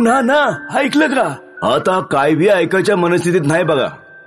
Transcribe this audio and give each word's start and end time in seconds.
हो 0.00 0.04
ना 0.04 0.20
ना 0.20 0.68
ऐकलं 0.78 1.06
का? 1.06 1.24
आता 1.68 2.00
काय 2.00 2.34
बी 2.34 2.46
ऐकायच्या 2.48 2.96
मनस्थितीत 2.96 3.40
नाही 3.46 3.64
बघा. 3.64 3.86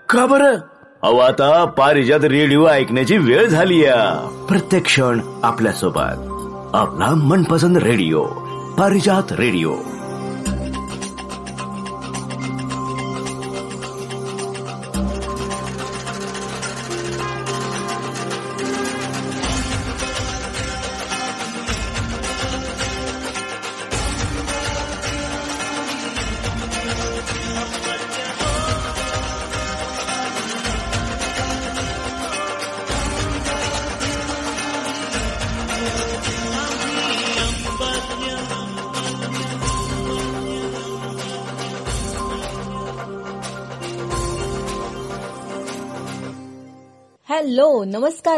का 0.09 0.25
बरं? 0.25 0.57
अहो 1.03 1.17
आता 1.17 1.65
पारिजात 1.65 2.23
रेडिओ 2.23 2.67
ऐकण्याची 2.67 3.17
वेळ 3.17 3.47
झाली 3.47 3.81
प्रत्येक 4.49 4.83
क्षण 4.85 5.19
आपल्यासोबत 5.43 6.29
आपला 6.75 7.09
मनपसंद 7.15 7.77
रेडिओ 7.77 8.23
पारिजात 8.77 9.31
रेडिओ. 9.31 9.73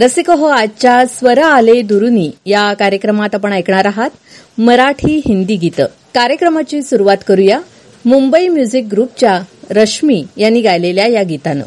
रसिक 0.00 0.30
हो 0.30 0.46
आजच्या 0.46 1.06
स्वर 1.06 1.38
आले 1.38 1.82
दुरुनी 1.82 2.30
या 2.46 2.74
कार्यक्रमात 2.74 3.34
आपण 3.34 3.52
ऐकणार 3.52 3.84
आहात 3.84 4.10
मराठी 4.58 5.20
हिंदी 5.28 5.56
गीतं. 5.56 5.86
कार्यक्रमाची 6.14 6.82
सुरुवात 6.82 7.16
करूया 7.26 7.60
मुंबई 8.04 8.48
म्युझिक 8.48 8.86
ग्रुपच्या 8.92 9.40
रश्मी 9.70 10.24
यांनी 10.36 10.60
गायलेल्या 10.60 11.06
या 11.06 11.22
गीतानं. 11.22 11.64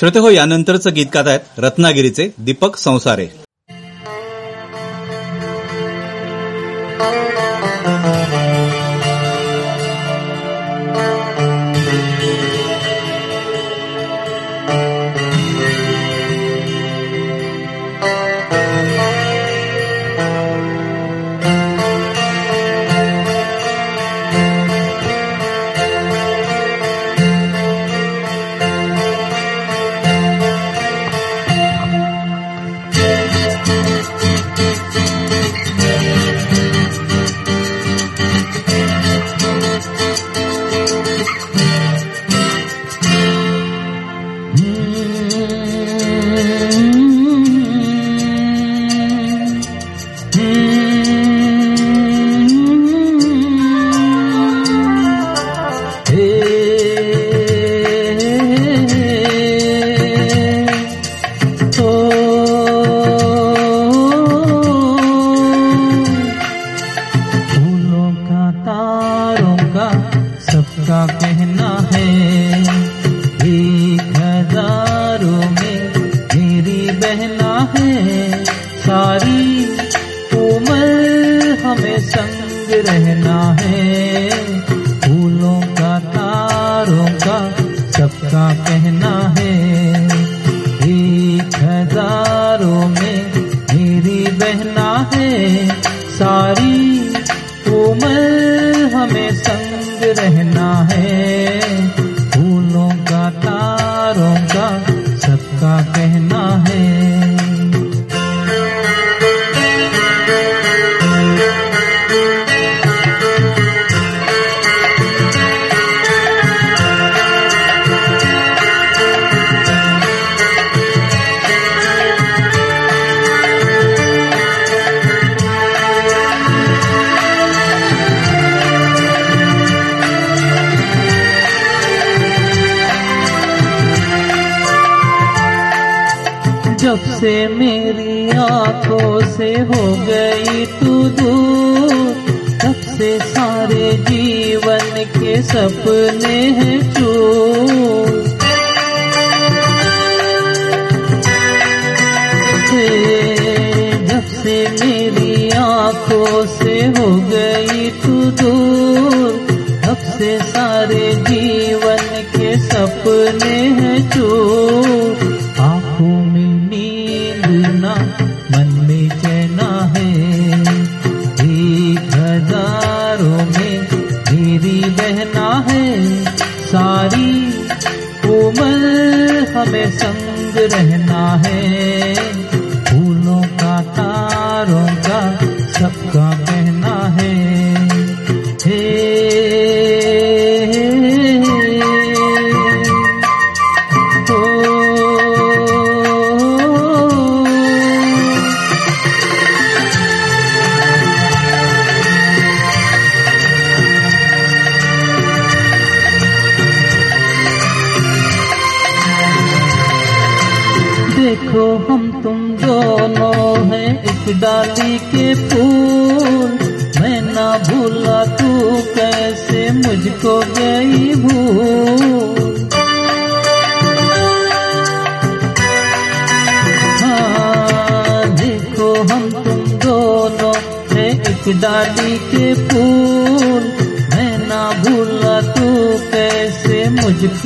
श्रोते 0.00 0.18
हो 0.18 0.28
यानंतरचं 0.30 0.94
गीत 0.94 1.06
गात 1.14 1.26
आहेत 1.26 1.58
रत्नागिरीचे 1.58 2.28
दीपक 2.38 2.76
संसारे. 2.76 3.26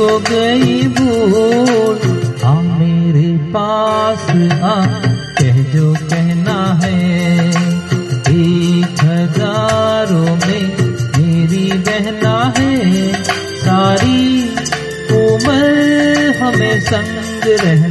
हो 0.05 0.19
गई 0.19 0.87
भूल। 0.89 1.99
आ 2.45 2.55
मेरे 2.55 3.53
पास 3.53 4.25
आ, 4.63 4.87
कह 5.39 5.63
जो 5.73 5.95
कहना 5.95 6.81
है। 6.85 7.49
एक 8.35 9.01
हज़ारों 9.01 10.37
में 10.37 10.67
मेरी 11.19 11.73
बहना 11.79 12.55
है। 12.59 13.13
सारी 13.57 14.49
उम्र 15.17 16.35
हमें 16.43 16.81
संग 16.81 17.59
रह 17.65 17.84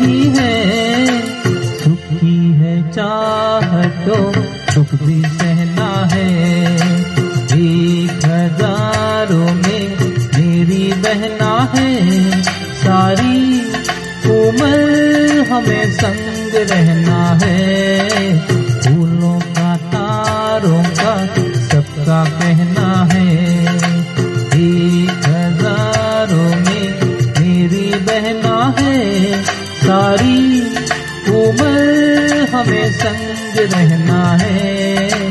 नहीं 0.00 0.34
है। 0.38 1.06
सुखी 1.78 2.52
है, 2.52 2.92
चाहतो 2.92 4.32
सुख 4.72 5.02
भी 5.02 5.22
सहना 5.22 6.08
है। 6.12 6.76
एक 7.58 8.24
हज़ारों 8.24 9.54
में 9.54 9.96
मेरी 10.36 10.92
बहना 10.92 11.72
है। 11.74 11.90
सारी 12.74 13.60
उम्र 14.30 15.46
हमें 15.50 15.92
संग 15.92 16.54
रहना 16.54 17.38
है। 17.42 18.38
फूलों 18.80 19.40
का 19.40 19.76
तारों 19.76 20.84
का 20.84 21.26
हमें 32.56 32.92
संग 32.92 33.58
रहना 33.58 34.36
है। 34.40 35.25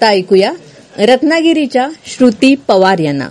आता 0.00 0.08
ऐकूया. 0.08 0.52
रत्नागिरीच्या 0.98 1.88
श्रुती 2.06 2.54
पवार 2.68 2.98
यांना. 2.98 3.28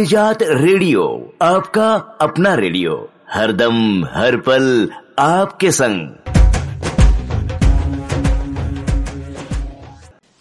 पारिजात 0.00 0.42
रेडियो, 0.42 1.34
आपका 1.42 1.94
अपना 2.20 2.54
रेडियो। 2.54 3.10
हरदम 3.30 4.04
हर 4.04 4.36
पल, 4.36 4.88
आपके 5.18 5.70
संग। 5.72 6.08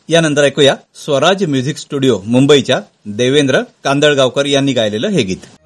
यानंतर 0.09 0.43
ऐकूया 0.43 0.77
स्वराज 0.95 1.43
म्युझिक 1.43 1.77
स्टुडिओ, 1.77 2.17
मुंबईच्या 2.25 2.81
देवेंद्र 3.07 3.61
कांदळगावकर 3.83 4.45
यांनी 4.45 4.73
गायलेलं 4.73 5.07
हे 5.07 5.23
गीत. 5.23 5.58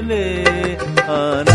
चले 0.00 0.24
आना 1.12 1.49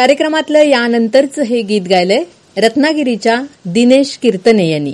कार्यक्रमातलं 0.00 0.58
यानंतरचं 0.58 1.42
हे 1.42 1.62
गीत 1.62 1.80
गायलंय 1.90 2.22
रत्नागिरीच्या 2.56 3.34
दिनेश 3.64 4.18
कीर्तने 4.22 4.68
यांनी. 4.68 4.90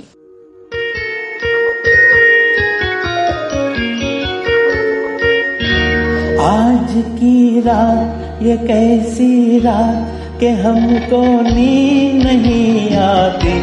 आज 6.39 6.91
की 7.19 7.61
रात 7.65 8.43
ये 8.43 8.55
कैसी 8.55 9.59
रात 9.59 10.39
के 10.41 10.49
हमको 10.49 11.23
नींद 11.41 12.23
नहीं 12.23 12.95
आती। 12.97 13.55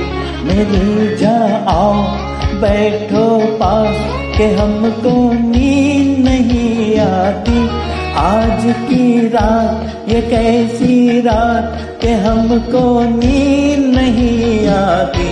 मेरी 0.44 1.16
जा 1.16 1.64
आओ 1.68 2.02
बैठो 2.60 3.38
पास 3.56 3.96
के 4.38 4.44
हमको 4.44 5.32
नींद 5.32 6.24
नहीं 6.24 6.98
आती। 6.98 7.68
आज 8.16 8.72
की 8.88 9.28
रात 9.28 9.83
ये 10.14 10.20
कैसी 10.20 11.20
रात 11.20 11.98
के 12.02 12.10
हमको 12.10 12.82
नींद 13.04 13.96
नहीं 13.96 14.68
आती? 14.68 15.30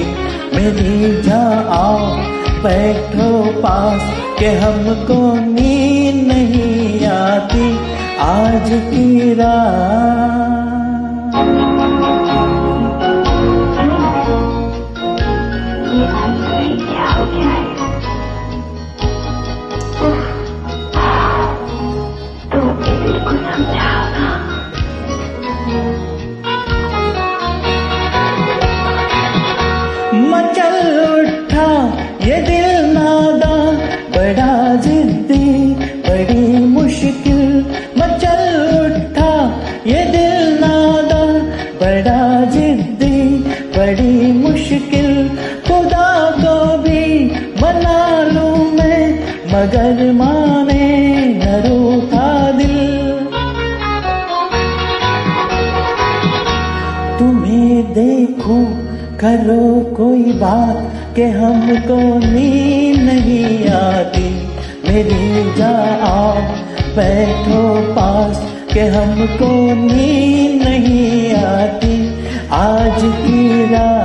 मेरी 0.57 1.23
जा 1.23 1.42
आओ 1.68 1.99
बैठो 2.62 3.29
पास 3.61 4.03
के 4.38 4.47
हमको 4.47 5.21
नींद 5.35 6.27
नहीं 6.27 7.07
आती। 7.07 7.68
आज 8.18 8.71
की 8.90 9.35
रात 9.35 10.72
के 61.17 61.25
हमको 61.25 62.19
नींद 62.19 63.01
नहीं 63.01 63.69
आती। 63.69 64.29
मेरी 64.88 65.55
जा 65.55 65.71
आप 66.05 66.43
बैठो 66.97 67.93
पास 67.93 68.53
के 68.75 68.81
हमको 68.81 69.75
नींद 69.75 70.62
नहीं 70.62 71.35
आती। 71.35 72.19
आज 72.51 73.01
की 73.03 73.75
रात 73.75 74.02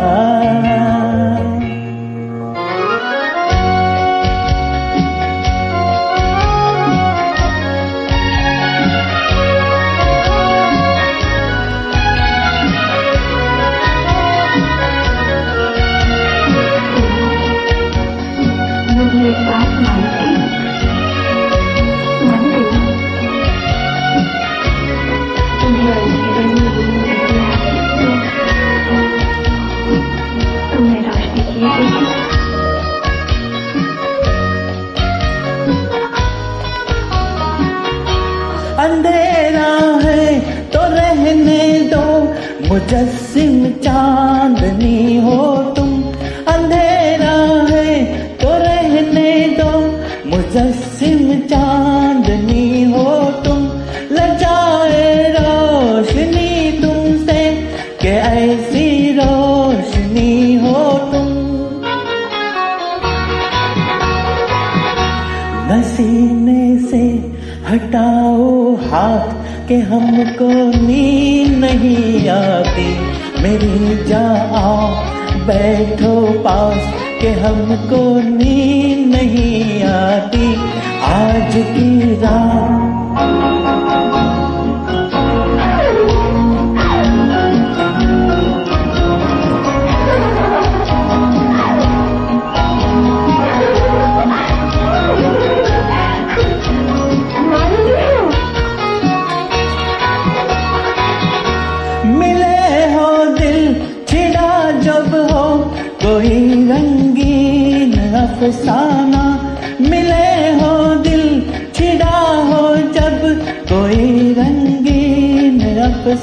मुजस्सिम 51.07 51.39
चांदनी 51.41 52.83
हो 52.83 53.03
तुम 53.45 53.59
लजाए 54.11 55.29
रोशनी 55.35 56.71
तुमसे 56.81 57.43
के 58.01 58.07
ऐसी 58.07 58.87
रोशनी 59.11 60.55
हो 60.55 60.83
तुम। 61.11 61.27
नसीने 65.69 66.63
से 66.89 67.03
हटाओ 67.69 68.75
हाथ 68.75 69.33
के 69.67 69.77
हमको 69.91 70.49
नींद 70.87 71.57
नहीं 71.57 72.29
आती। 72.29 72.89
मेरी 73.41 74.03
जाओ, 74.07 74.75
बैठो 75.47 76.15
पास 76.43 76.93
के 77.21 77.29
हमको 77.41 78.03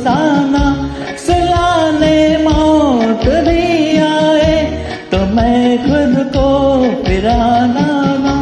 अफसाना 0.05 0.65
सुलाने 1.17 2.17
मौत 2.39 3.25
भी 3.47 3.97
आए 3.99 4.57
तो 5.13 5.19
मैं 5.35 5.79
खुद 5.85 6.17
को 6.35 6.49
फिराना 7.05 7.87
ना। 8.25 8.35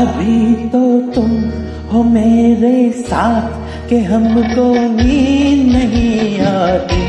अभी 0.00 0.54
तो 0.68 0.82
तुम 1.14 1.30
हो 1.90 2.02
मेरे 2.02 2.90
साथ, 3.00 3.48
के 3.88 4.00
हमको 4.02 4.66
नींद 4.92 5.72
नहीं 5.72 6.40
आती। 6.42 7.02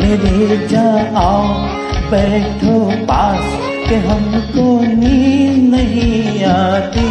मेरे 0.00 0.66
जाओ 0.66 1.42
बैठो 2.10 2.78
पास, 3.06 3.44
के 3.88 3.96
हमको 4.08 4.66
नींद 4.96 5.72
नहीं 5.74 6.44
आती। 6.46 7.06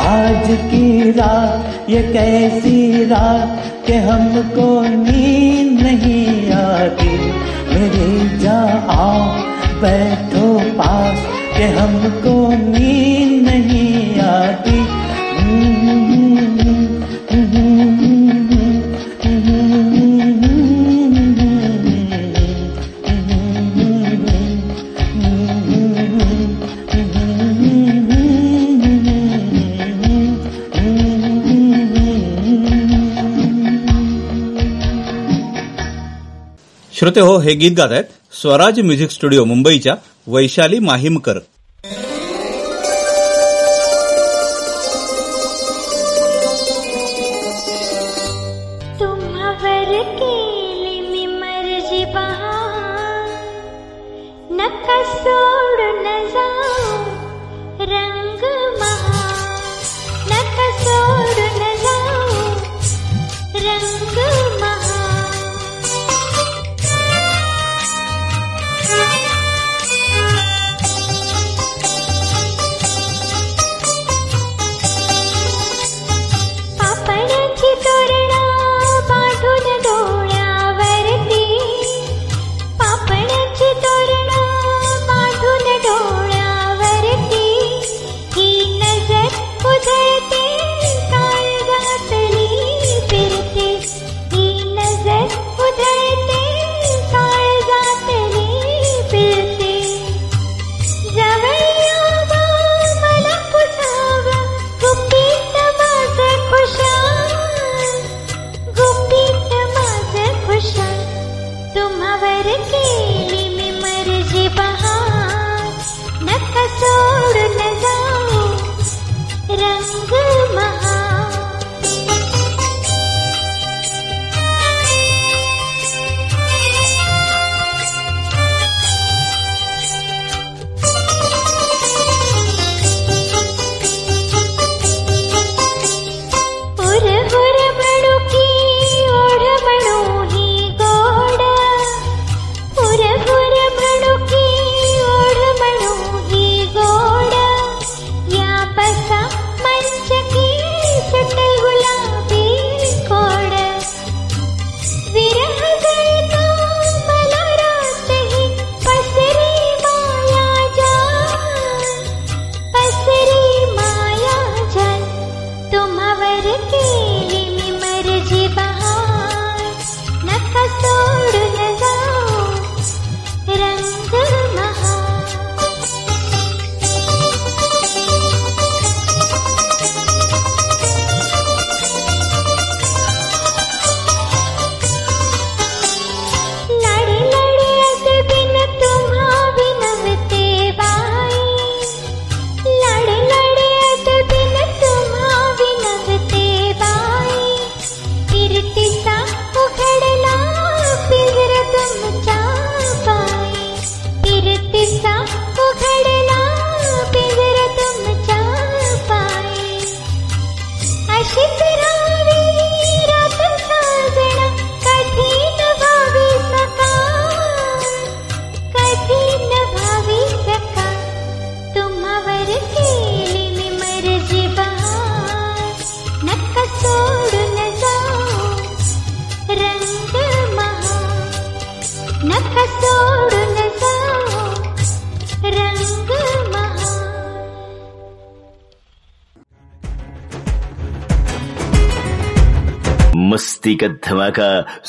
आज 0.00 0.46
की 0.70 1.10
रात 1.10 1.67
ये 1.88 2.02
कैसी 2.02 3.04
रात 3.04 3.84
के 3.86 3.94
हमको 3.94 4.82
नींद 4.82 5.80
नहीं 5.82 6.50
आती? 6.50 7.18
मेरे 7.74 8.46
आओ 8.90 9.20
बैठो 9.82 10.58
पास 10.78 11.18
के 11.56 11.64
हमको 11.64 12.37
श्रोते 37.08 37.20
हो 37.20 37.38
हे 37.38 37.52
गीत 37.54 37.72
गात 37.72 37.90
आहेत 37.90 38.04
स्वराज 38.40 38.80
म्युझिक 38.80 39.10
स्टुडिओ 39.10 39.44
मुंबईच्या 39.44 39.94
वैशाली 40.26 40.78
माहीमकर. 40.78 41.38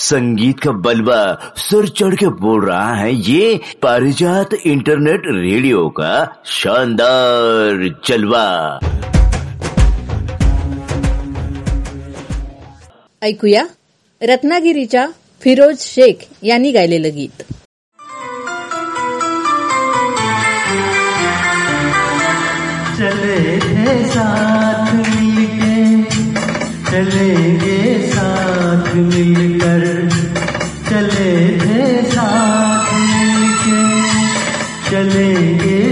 संगीत 0.10 0.60
का 0.60 0.72
बलवा 0.72 1.54
सर 1.58 1.88
चढ़ 1.88 2.16
के 2.16 2.28
बोल 2.28 2.66
रहा 2.66 2.94
है। 2.96 3.12
ये 3.14 3.60
पारिजात 3.82 4.54
इंटरनेट 4.66 5.22
रेडियो 5.28 5.88
का 5.90 6.14
शानदार 6.46 7.88
जलवा। 8.08 8.48
ऐकूया. 13.24 13.68
रत्नागिरीच्या 14.24 15.08
फिरोज 15.42 15.78
शेख 15.80 16.28
यांनी 16.44 16.72
गायलेलं 16.72 17.10
गीत. 17.16 17.59
चलेंगे 35.00 35.89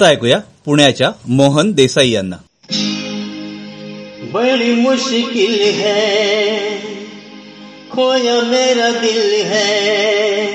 आता 0.00 0.08
ऐकूया 0.08 0.38
पुण्याच्या 0.64 1.10
मोहन 1.28 1.72
देसाई 1.72 2.10
यांना. 2.10 2.36
बड़ी 4.32 4.72
मुश्किल 4.72 5.60
है, 5.60 6.70
खोया 7.92 8.40
मेरा 8.40 8.90
दिल 8.90 9.42
है। 9.44 10.46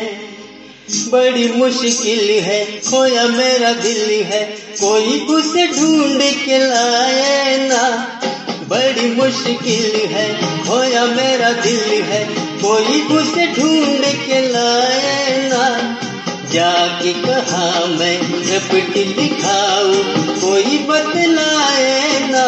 बड़ी 1.12 1.52
मुश्किल 1.52 2.44
है, 2.44 2.66
खोया 2.66 3.28
मेरा 3.28 3.74
दिल 3.74 4.24
है। 4.24 4.44
कोई 4.82 5.20
उसे 5.20 5.68
ढूंढ 5.68 6.20
के 6.20 6.58
लाए 6.58 7.58
ना। 7.58 8.10
बड़ी 8.70 9.16
मुश्किल 9.16 10.06
है, 10.06 10.34
खोया 10.64 11.06
मेरा 11.06 11.52
दिल 11.52 12.02
है। 12.02 12.24
कोई 12.62 13.02
उसे 13.02 13.48
ढूंढ 13.48 14.06
के 14.06 14.42
लाए 14.42 15.50
ना। 15.50 15.95
जाके 16.56 17.12
कहा, 17.14 17.86
मैं 17.86 18.44
झपट 18.44 18.94
दिखाऊ, 19.18 19.94
कोई 20.42 20.78
बतलाए 20.78 22.20
ना, 22.30 22.46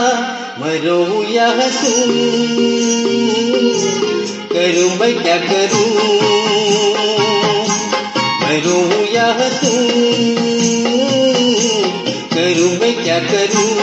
मरो 0.59 1.23
या 1.23 1.47
हंसूं, 1.47 2.13
करूँ 4.53 4.91
मैं 4.99 5.13
क्या 5.23 5.37
करूँ? 5.37 5.89
मरूं 8.43 9.05
या 9.13 9.27
हंसूं, 9.33 9.83
करूँ 12.35 12.71
मैं 12.79 12.93
क्या 13.03 13.19
करूँ? 13.19 13.75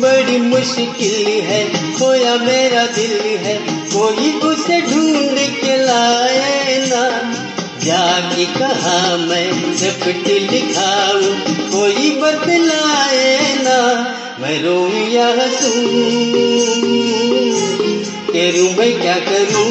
बड़ी 0.00 0.38
मुश्किल 0.40 1.26
है, 1.44 1.64
खोया 1.92 2.36
मेरा 2.36 2.86
दिल 2.86 3.18
है, 3.36 3.54
कोई 3.94 4.32
उसे 4.40 4.80
ढूंढ 4.80 5.35
जाके 7.86 8.44
कहा, 8.44 9.16
मैं 9.16 9.74
झपट 9.76 10.28
लिखाऊ 10.52 11.20
कोई 11.70 12.10
बतलाए 12.10 13.54
ना, 13.58 13.76
मैं 14.40 14.62
रो 14.62 14.78
या 15.08 15.26
हंसूं 15.26 15.84
करूँ 18.32 18.68
मैं 18.76 19.00
क्या 19.00 19.18
करूँ? 19.18 19.70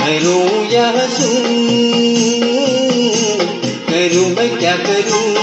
मैं 0.00 0.18
रो 0.20 0.66
या 0.72 0.86
हंसूं 0.88 1.34
करूँ 3.88 4.28
मैं 4.36 4.58
क्या 4.58 4.76
करूँ? 4.76 5.33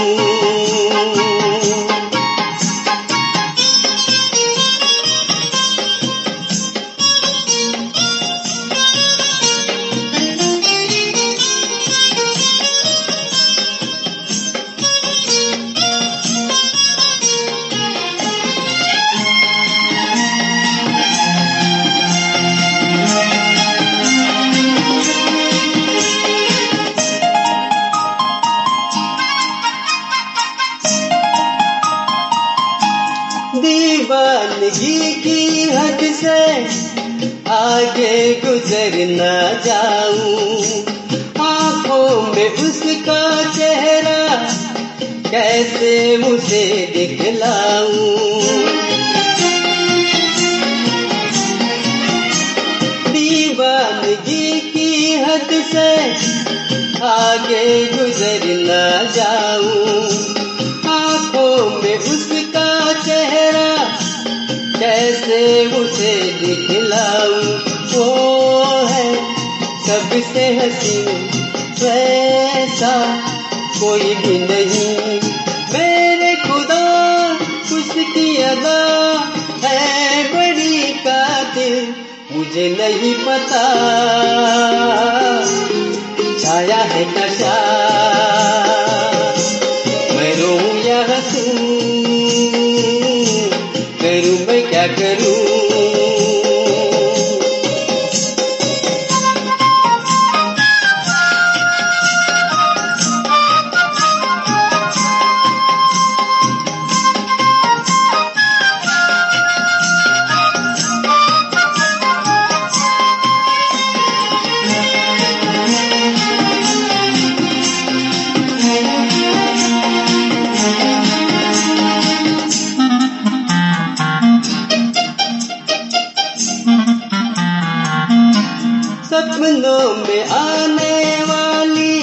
सपनों 129.22 129.94
में 129.94 130.28
आने 130.28 131.22
वाली 131.24 132.00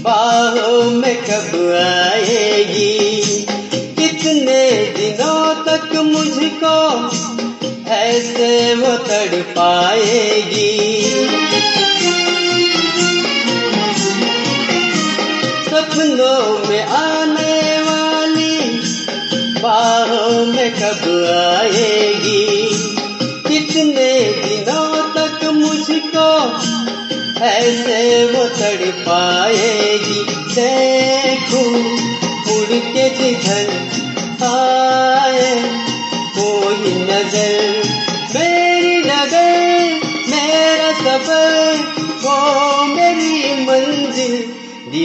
बाहों 0.00 0.90
में 0.90 1.16
कब 1.16 1.76
आएगी? 1.80 3.20
कितने 3.98 4.70
दिनों 4.98 5.54
तक 5.54 5.96
मुझको 5.96 6.76
ऐसे 7.90 8.74
वो 8.74 8.96
तड़ 8.96 9.42
पाएगी 9.42 11.09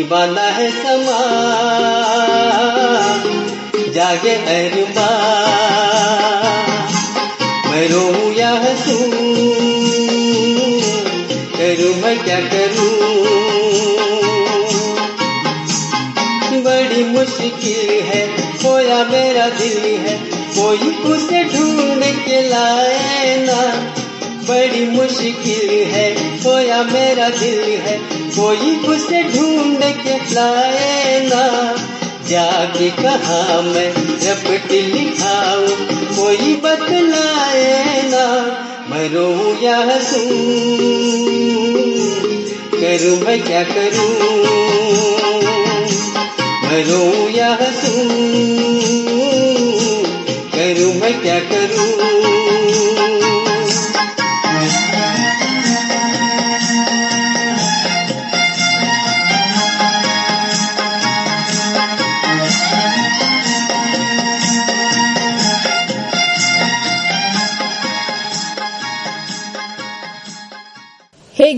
दीवाना 0.05 0.41
है 0.41 0.71
समा। 0.71 1.19
जागे 3.93 4.35
अरमा। 4.35 5.07
मैं 7.71 7.89
रोऊं 7.89 8.33
या 8.33 8.49
हंसूं, 8.49 9.11
करूँ 11.57 11.95
मैं 11.95 12.23
क्या 12.23 12.39
करूँ? 12.39 12.91
बड़ी 16.61 17.03
मुश्किल 17.03 18.01
है, 18.01 18.27
खोया 18.51 19.03
मेरा 19.03 19.49
दिल 19.49 19.77
है, 19.77 20.17
कोई 20.31 20.95
उसे 20.95 21.43
ढूंढ 21.43 22.03
के 22.03 22.49
लाए 22.49 23.37
ना। 23.37 23.95
बड़ी 24.75 24.85
मुश्किल 24.85 25.69
है। 25.69 26.39
खोया 26.43 26.83
मेरा 26.83 27.29
दिल 27.29 27.59
है। 27.59 27.97
कोई 28.11 28.75
उसे 28.75 29.23
ढूंढ 29.23 29.79
के 29.79 30.33
लाए 30.33 31.21
ना। 31.25 31.43
जाके 32.29 32.89
कहा 32.89 33.61
मैं 33.61 33.89
रपट 34.25 34.71
लिखाऊं 34.71 35.67
कोई 36.15 36.55
बतलाए 36.55 38.01
ना। 38.03 38.25
मैं 38.89 39.09
रोऊं 39.09 39.63
या 39.63 39.77
हंसूं, 39.77 40.29
करूँ 42.81 43.19
मैं 43.19 43.41
क्या 43.41 43.63
करूँ? 43.63 44.09
मैं 46.63 46.83
रोऊं 46.83 47.29
या 47.29 47.53
हंसूं 47.53 48.84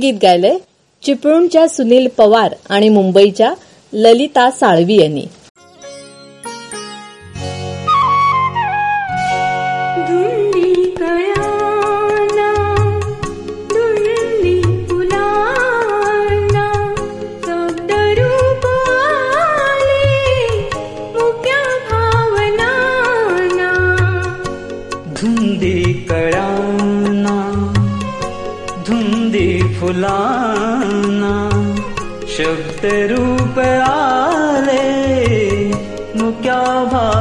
गीत 0.08 0.20
गायलंय 0.22 0.58
चिपळूणच्या 1.04 1.68
सुनील 1.68 2.08
पवार 2.18 2.54
आणि 2.70 2.90
मुंबईच्या 2.90 3.54
ललिता 3.94 4.52
साळवी 4.52 4.96
यांनी. 5.02 5.24
भुलाना 29.98 31.36
शब्द 32.36 32.82
रूप 33.12 33.58
आले 33.86 34.84
मुख्या 36.22 36.60
भा 36.92 37.17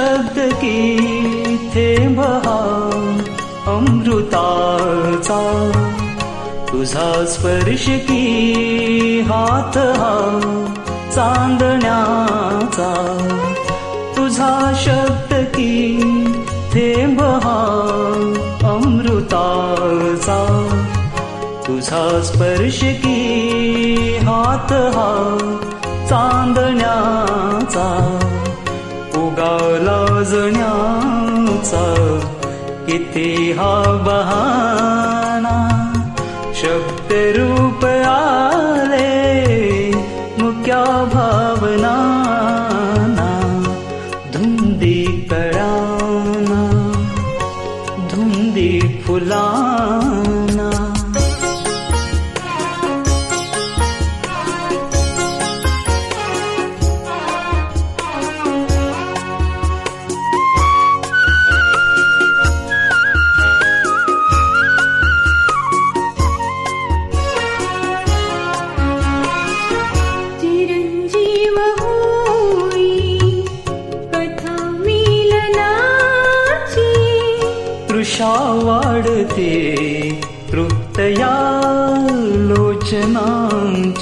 शब्द 0.00 0.38
की 0.38 0.98
थेंब 1.74 2.20
हा 2.20 2.90
अमृताचा. 3.66 5.70
तुझा 6.72 7.24
स्पर्श 7.24 7.84
की 7.88 9.20
हात 9.20 9.76
हा 9.76 10.40
चांदण्याचा. 11.14 13.18
तुझा 14.16 14.72
शब्द 14.76 15.34
की 15.34 16.00
थेंब 16.74 17.22
हा 17.22 17.66
अमृताचा. 18.62 20.68
तुझा 21.66 22.20
स्पर्श 22.24 22.80
की 22.80 24.18
हात 24.22 24.72
हा 24.72 25.38
चांदण्याचा. 26.10 28.16
उगाला 29.40 30.22
जण्याचा 30.22 31.84
किती 32.86 33.52
हा 33.52 33.82
बहाना. 34.06 35.56
शब्द 36.54 37.12
रूप 37.12 37.84
आले 37.84 39.10
मुक्या 40.38 40.84
भावना 41.12 42.19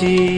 বাঁচি 0.01 0.38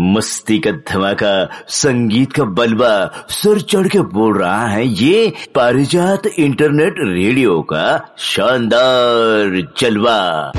मस्ती 0.00 0.58
का 0.58 0.70
धमाका 0.70 1.32
संगीत 1.68 2.32
का 2.32 2.44
बलबा 2.44 2.90
सर 3.30 3.60
चढ़ 3.60 3.88
के 3.88 4.00
बोल 4.00 4.38
रहा 4.38 4.66
है। 4.68 4.86
ये 4.86 5.32
पारिजात 5.54 6.26
इंटरनेट 6.38 6.94
रेडियो 6.98 7.60
का 7.62 7.84
शानदार 8.18 9.60
जलवा। 9.80 10.52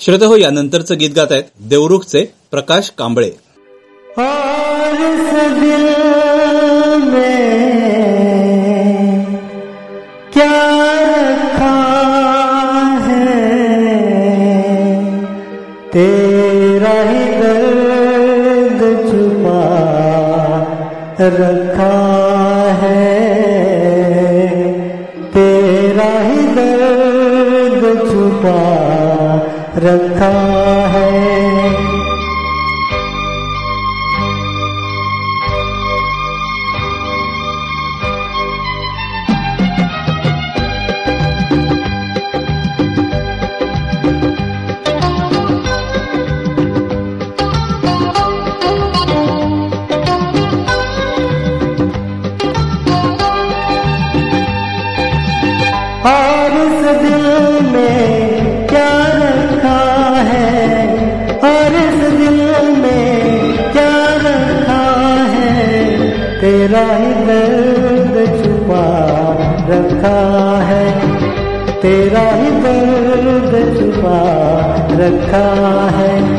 श्रोते 0.00 0.24
हो 0.24 0.36
यानंतरचं 0.36 0.98
गीत 0.98 1.14
गात 1.16 1.32
आहेत 1.32 1.44
देवरुखचे 1.60 2.24
प्रकाश 2.50 2.90
कांबळे. 2.98 3.30
दिल 5.60 5.84
में 7.04 7.44
क्या 10.32 10.77
तेरा 15.92 16.94
ही 17.02 17.24
दर्द 17.40 18.80
छुपा 19.08 19.60
रखा 21.20 21.94
है। 22.82 23.06
तेरा 25.34 26.10
ही 26.18 26.42
दर्द 26.58 27.84
छुपा 28.10 28.60
रखा 29.78 30.34
है। 30.94 31.07
रखा 74.92 75.46
है। 75.96 76.37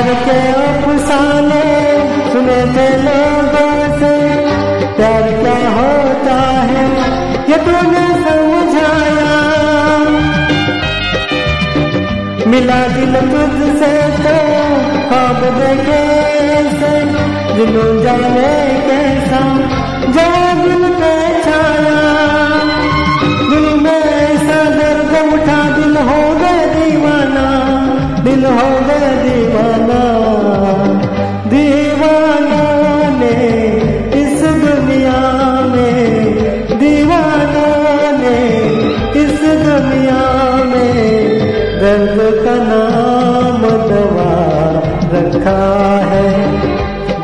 प्यार 0.00 0.14
के 0.24 0.34
अफसाने 0.58 1.64
सुने 2.32 2.60
थे 2.74 2.84
लोगों 3.00 3.72
से 3.98 4.12
प्यार 4.96 5.26
क्या 5.40 5.56
होता 5.74 6.36
है, 6.70 6.84
ये 7.50 7.56
तूने 7.66 8.04
समझाया। 8.22 9.34
मिला 12.50 12.80
दिल 12.94 13.14
तुझसे 13.32 13.92
तो 14.24 14.36
खाब 15.10 15.44
देखे 15.58 16.00
से 16.78 16.94
दिलों 17.54 17.92
जाने 18.02 18.48
कैसा, 18.88 19.42
जो 20.16 20.28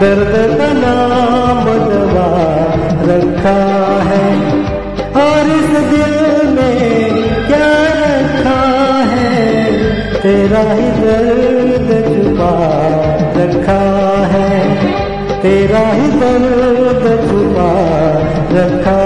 दर्द 0.06 0.60
नाम 0.60 1.64
दवा 1.64 2.28
रखा 3.12 3.58
है 4.02 4.28
और 5.22 5.46
इस 5.46 5.70
दिल 5.90 6.48
में 6.48 7.12
क्या 7.46 7.72
रखा 8.04 8.60
है? 9.04 9.66
तेरा 10.20 10.58
ही 10.58 10.90
दर्द 10.90 11.90
छुपा 12.06 12.52
रखा 13.36 13.82
है। 14.26 14.76
तेरा 15.42 15.78
ही 15.78 16.08
दर्द 16.08 17.30
छुपा 17.30 17.70
रखा 18.52 19.05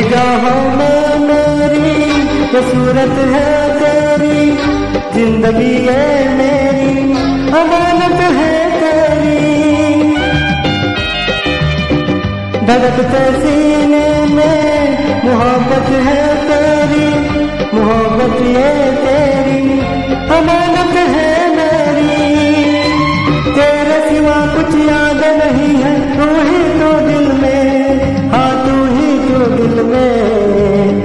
निगाहों 0.00 0.76
में 0.76 1.18
मेरी 1.18 1.88
ये 2.54 2.60
सूरत 2.62 3.16
है 3.32 3.48
तेरी, 3.80 4.50
ज़िंदगी 5.14 5.74
है 5.86 6.36
मेरी, 6.36 6.94
अमानत 7.50 8.20
है 8.36 8.54
तेरी। 8.80 9.42
धड़कते 12.66 13.24
सीने 13.40 14.08
में 14.34 14.98
मोहब्बत 15.24 15.92
है 16.06 16.24
तेरी, 16.48 17.08
मोहब्बत 17.76 18.40
ये 18.40 18.72
तेरी, 19.04 19.80
अमानत 20.38 20.96
है 21.14 21.34
मेरी। 21.56 22.24
तेरे 23.52 24.00
सिवा 24.08 24.40
कुछ 24.56 24.74
याद 24.74 25.24
नहीं 25.42 25.74
है, 25.82 25.94
तू 26.16 26.32
ही 26.40 26.62
तो 26.80 27.06
दिल 27.06 27.32
में। 27.32 27.50
तू 27.50 27.58
तो 27.58 27.89
दिल 29.48 29.82
में 29.82 30.99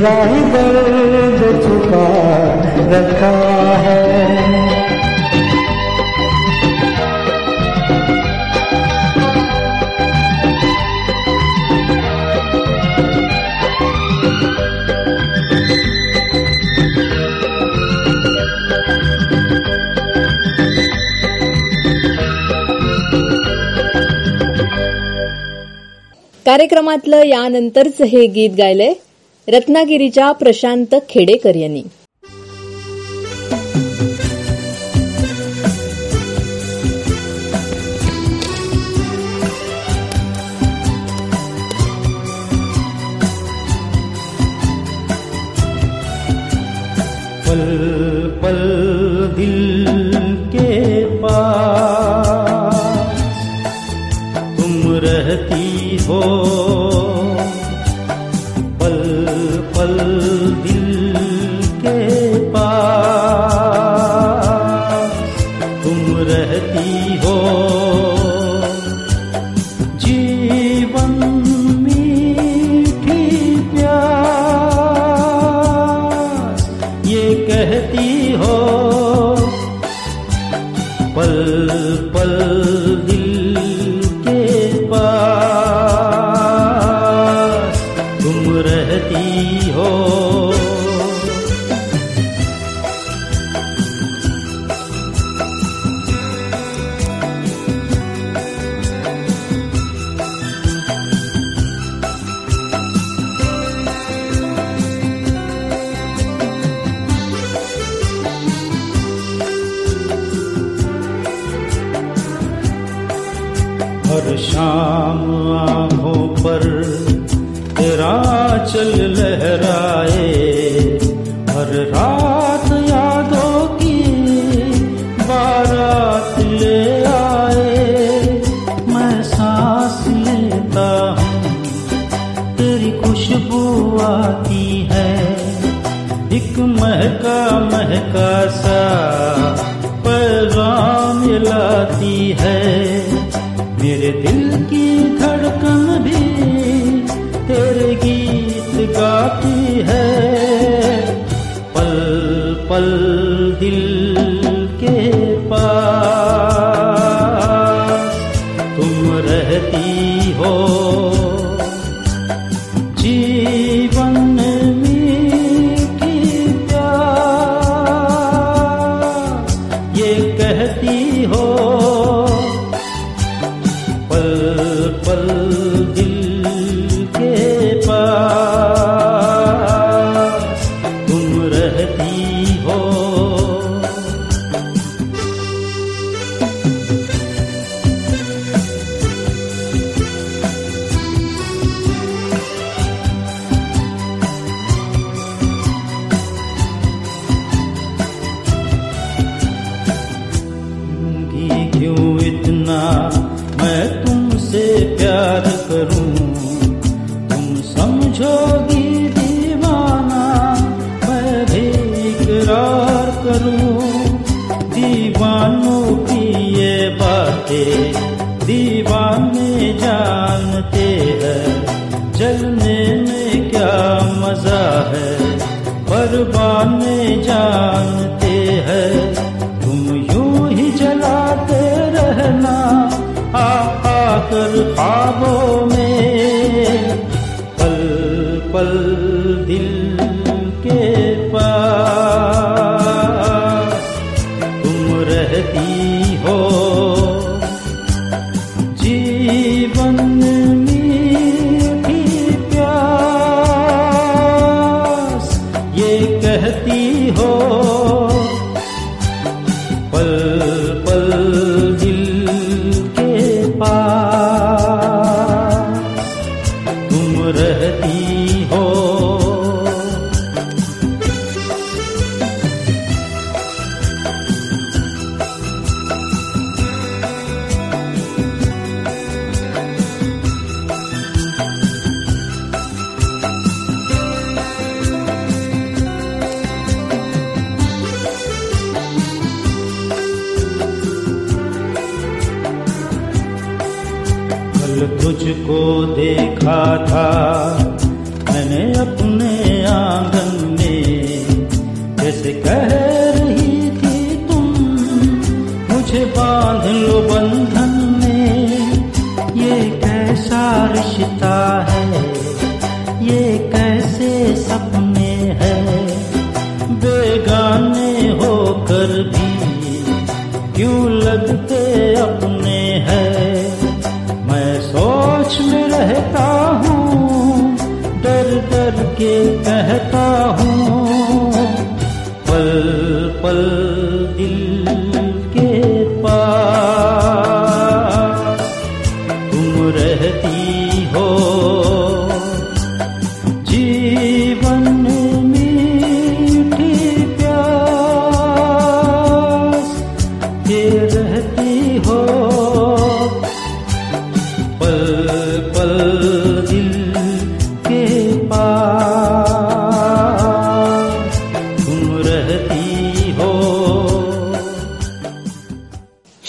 तेरा 0.00 0.22
ही 0.24 0.40
दर्द 0.52 1.40
छुपा 1.62 2.04
रखा 2.92 3.32
है। 3.76 3.98
कार्यक्रमातलं 26.46 27.22
यानंतरचं 27.26 28.04
हे 28.04 28.26
गीत 28.26 28.50
गायलंय. 28.58 28.92
रत्नागिरीच्या 29.48 30.32
प्रशांत 30.32 30.94
खेडेकर 31.08 31.54
यांनी. 31.54 31.82
पल 47.46 48.28
पल 48.42 48.60
दिल 49.36 50.34
के 50.46 51.04
पास 51.22 53.20
तुम 54.58 54.98
रहती 55.02 55.96
हो 56.00 56.59
पल 59.80 60.69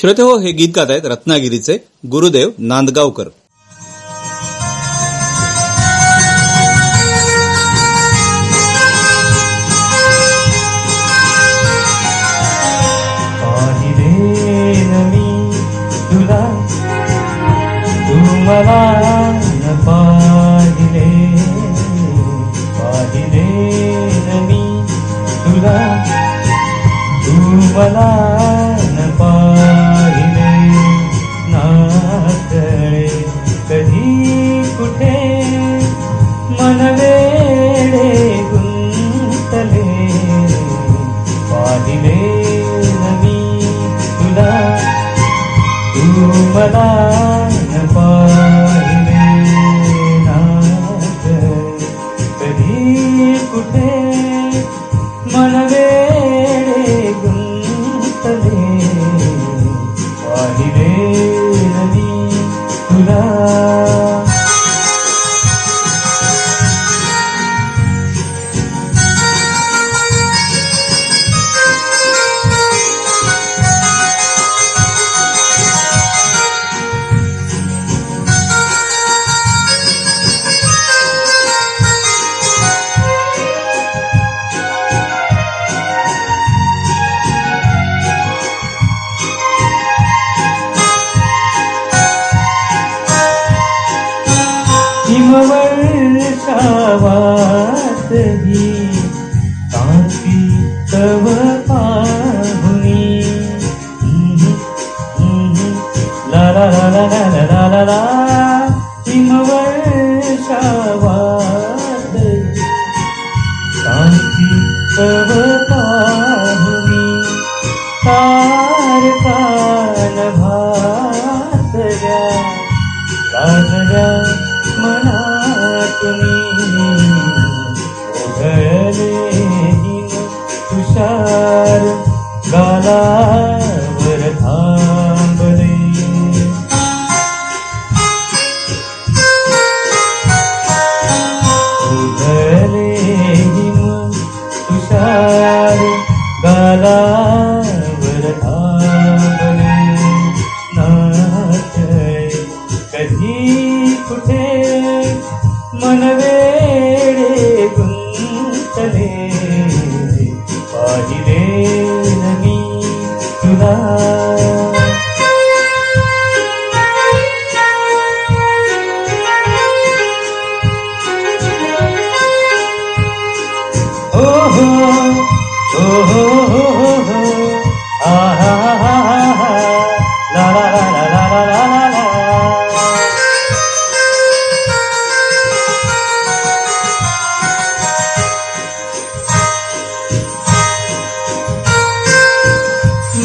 श्रोते 0.02 0.22
हो 0.22 0.38
हे 0.38 0.52
गीत 0.52 0.70
गात 0.76 0.86
आहेत 0.90 1.06
रत्नागिरीचे 1.06 1.78
गुरुदेव 2.12 2.50
नांदगावकर. 2.58 3.24
मला 27.74 28.31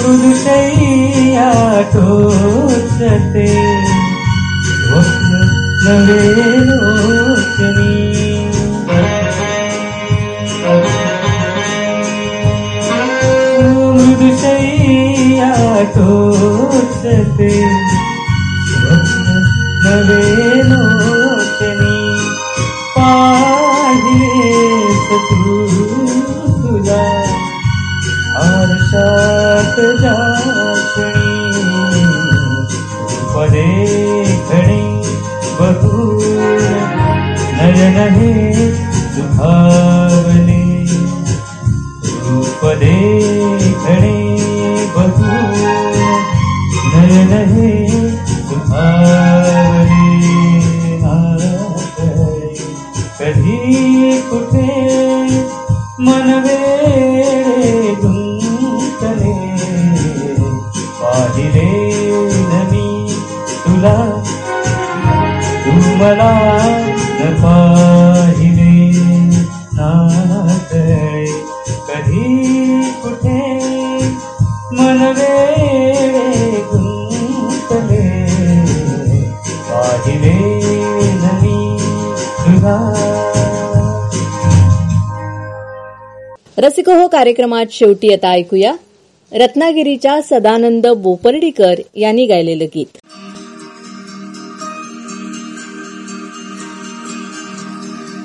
पुरुषैया 0.07 1.47
तोचते 1.93 3.47
नवे 5.85 6.21
मृदुशैया 13.97 15.51
तोचते 15.97 17.51
कार्यक्रमात 87.17 87.67
शेवटी 87.71 88.12
आता 88.12 88.29
ऐकूया 88.29 88.75
रत्नागिरीच्या 89.33 90.21
सदानंद 90.31 90.87
बोपर्डीकर 90.87 91.75
यांनी 91.95 92.27
गायलेलं 92.27 92.64
गीत. 92.64 92.99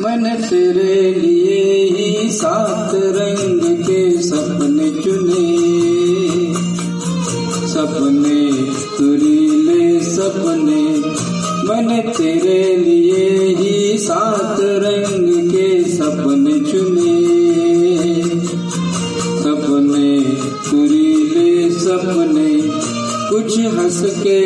मन 0.01 0.23
तेरे 0.23 1.21
लिए 1.21 1.83
ही 1.83 2.31
सात 2.31 2.95
रंग 2.95 3.75
के 3.75 4.23
सपने 4.23 4.89
चुने। 4.89 6.53
सपने 7.67 8.51
तुरीले 8.99 9.99
सपने। 9.99 10.97
मन 11.63 12.09
तेरे 12.09 12.83
लिए 12.83 13.47
ही 13.55 13.97
सात 13.97 14.61
सपने 21.91 22.49
कुछ 23.29 23.57
हंस 23.73 23.99
के 24.17 24.41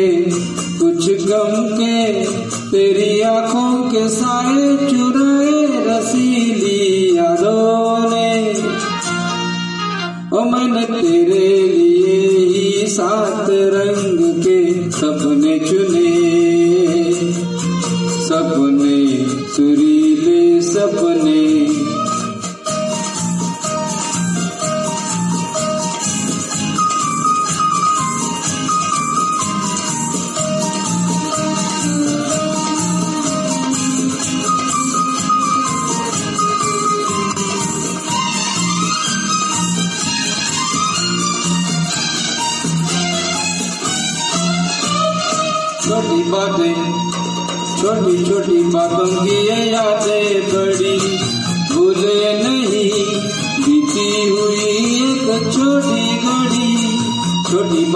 कुछ 0.78 1.04
गम 1.26 1.52
के 1.78 2.24
तेरी 2.70 3.20
आँखों 3.20 3.72
के 3.90 4.08
साए 4.08 4.64
चुराए 4.90 5.52
रसीली 5.86 7.16
यादों 7.16 8.10
ने। 8.10 8.32
ओ 10.32 10.44
मैंने 10.44 10.84
तेरे 11.00 11.48
लिए 11.66 12.16
ही 12.46 12.86
सात 12.86 13.46
रंग 13.76 14.15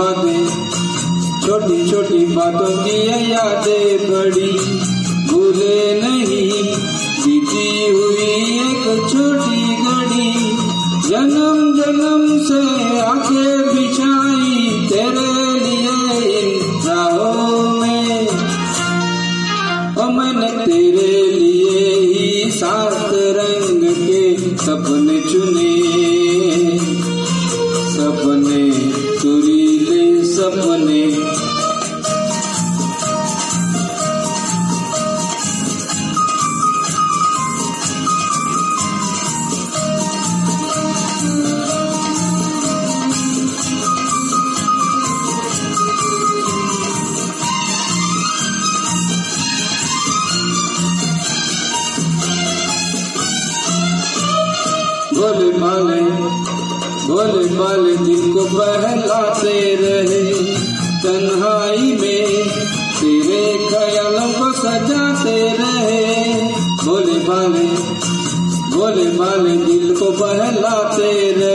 छोटी 0.01 0.47
छोटी 1.47 1.91
छोटी 1.91 2.27
बातों 2.27 2.71
की 2.85 3.31
यादें 3.33 4.11
बड़ी। 4.11 4.53
भूले 5.31 6.01
नहीं 6.01 6.63
बीती 7.25 7.89
हुई 7.91 8.29
एक 8.61 8.85
छोटी 9.11 9.30
सजाते 65.21 65.57
रहे। 65.61 66.45
भोले 66.85 67.19
भाले 67.29 67.67
भोले 68.73 69.05
भाले 69.19 69.57
दिल 69.57 69.97
को 69.97 70.11
बहलाते 70.11 71.33
रहे। 71.33 71.50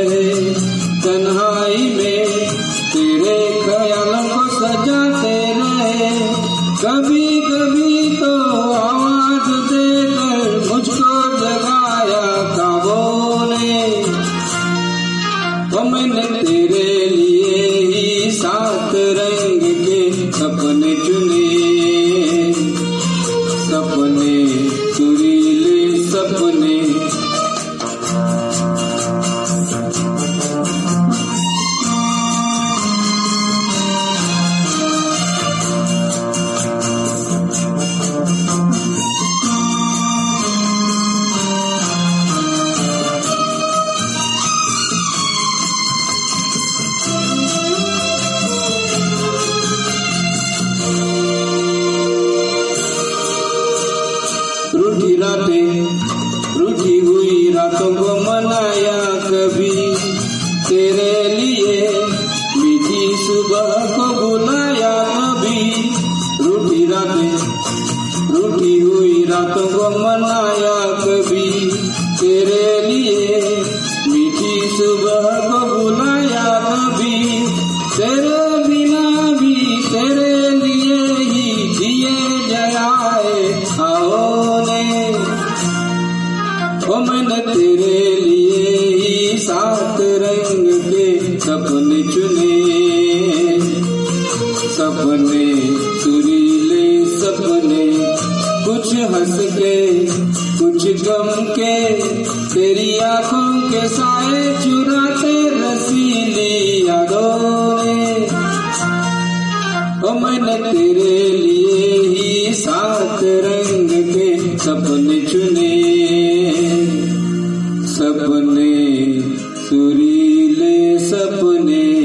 बने 118.25 119.21
सुरीले 119.55 120.99
सपने. 120.99 121.95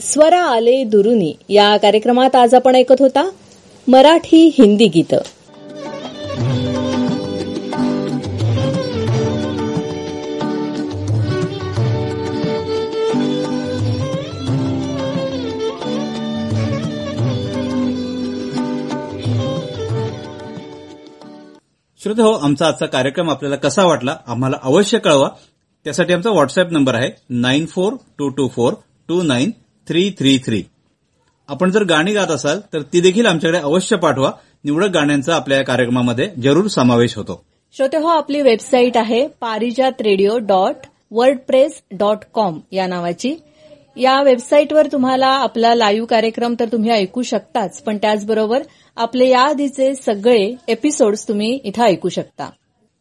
स्वरा 0.00 0.42
आले 0.42 0.84
दुरुनी. 0.84 1.34
या 1.48 1.76
कार्यक्रमात 1.76 2.36
आज 2.36 2.54
आपण 2.54 2.74
ऐकत 2.74 2.94
होता 3.00 3.30
मराठी 3.88 4.54
हिंदी 4.58 4.86
गीतं. 4.86 5.16
श्रोते 22.00 22.22
हो 22.22 22.32
आमचा 22.34 22.66
आजचा 22.66 22.86
कार्यक्रम 22.86 23.30
आपल्याला 23.30 23.56
कसा 23.56 23.84
वाटला 23.84 24.16
आम्हाला 24.26 24.56
अवश्य 24.62 24.98
कळवा 24.98 25.28
त्यासाठी 25.86 26.12
आमचा 26.12 26.30
व्हॉट्सअप 26.30 26.70
नंबर 26.72 26.94
आहे 26.94 27.10
nine 27.30 27.66
four 27.66 27.94
two 28.18 28.28
two 28.28 28.46
four 28.48 28.74
two 29.08 29.20
nine 29.22 29.50
three 29.88 30.08
three 30.18 30.36
three 30.38 30.62
आपण 31.48 31.70
जर 31.70 31.82
गाणी 31.84 32.12
गात 32.12 32.30
असाल 32.30 32.60
तर 32.72 32.82
ती 32.82 33.00
देखील 33.00 33.26
आमच्याकडे 33.26 33.58
अवश्य 33.58 33.96
पाठवा 33.96 34.30
निवडक 34.64 34.90
गाण्यांचा 34.90 35.34
आपल्या 35.34 35.58
या 35.58 35.64
कार्यक्रमामध्ये 35.64 36.30
जरूर 36.42 36.66
समावेश 36.66 37.16
होतो 37.16 37.40
श्रोते 37.74 37.96
हो 37.96 38.08
आपली 38.08 38.40
वेबसाईट 38.42 38.96
आहे 38.96 39.26
Parijat 39.40 40.00
radio 40.00 40.38
dot 40.38 40.86
WordPress 41.10 41.80
dot 41.90 42.24
com 42.34 42.58
या 42.72 42.86
नावाची 42.86 43.34
या 43.96 44.20
वेबसाईटवर 44.22 44.86
तुम्हाला 44.92 45.28
आपला 45.28 45.74
लाईव्ह 45.74 46.06
कार्यक्रम 46.06 46.54
तर 46.60 46.68
तुम्ही 46.72 46.90
ऐकू 46.90 47.22
शकताच 47.22 47.80
पण 47.82 47.96
त्याचबरोबर 47.96 48.62
आपले 49.00 49.28
याआधीचे 49.28 49.94
सगळे 49.94 50.54
एपिसोड्स 50.68 51.28
तुम्ही 51.28 51.60
इथं 51.64 51.84
ऐकू 51.84 52.08
शकता. 52.08 52.50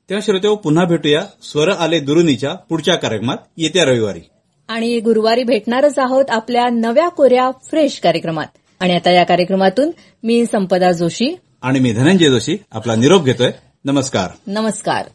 तेव्हा 0.10 0.26
श्रोते 0.26 0.56
पुन्हा 0.56 0.86
भेटूया 0.86 1.22
स्वर 1.44 1.70
आले 1.70 2.00
दुरुनीच्या 2.00 2.54
पुढच्या 2.54 2.96
कार्यक्रमात. 2.96 3.38
येत्या 3.58 3.86
रविवारी. 3.86 4.20
आणि 4.68 5.00
गुरुवारी 5.00 5.44
भेटणारच 5.44 6.00
आहोत 6.00 6.26
आपल्या 6.30 6.70
नव्या 6.70 7.10
कोऱ्या 7.10 7.52
फ्रेश 7.52 8.00
कार्यक्रमात. 8.00 8.46
आणि 8.80 8.96
आता 8.96 9.12
या 9.12 9.24
कार्यक्रमातून 9.24 9.92
मी 10.24 10.46
संपदा 10.46 10.92
जोशी. 10.92 11.36
आणि 11.62 11.80
मी 11.80 11.92
धनंजय 11.92 12.30
जोशी 12.30 12.58
आपला 12.72 12.96
निरोप 12.96 13.24
घेतोय. 13.24 13.52
नमस्कार. 13.86 14.30
नमस्कार. 14.48 15.06